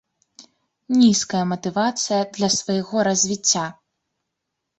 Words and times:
Нізкая 1.01 1.41
матывацыя 1.51 2.21
для 2.39 2.49
свайго 2.57 2.97
развіцця. 3.11 3.65